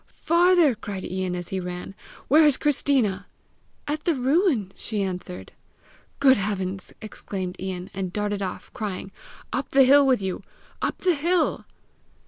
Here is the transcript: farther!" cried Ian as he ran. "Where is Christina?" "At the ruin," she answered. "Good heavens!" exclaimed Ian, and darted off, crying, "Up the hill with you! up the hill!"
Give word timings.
farther!" 0.25 0.73
cried 0.73 1.05
Ian 1.05 1.35
as 1.35 1.49
he 1.49 1.59
ran. 1.59 1.93
"Where 2.27 2.43
is 2.43 2.57
Christina?" 2.57 3.27
"At 3.87 4.03
the 4.03 4.15
ruin," 4.15 4.71
she 4.75 5.03
answered. 5.03 5.51
"Good 6.19 6.37
heavens!" 6.37 6.91
exclaimed 7.03 7.55
Ian, 7.59 7.91
and 7.93 8.11
darted 8.11 8.41
off, 8.41 8.73
crying, 8.73 9.11
"Up 9.53 9.69
the 9.69 9.83
hill 9.83 10.07
with 10.07 10.19
you! 10.19 10.41
up 10.81 10.97
the 11.03 11.13
hill!" 11.13 11.65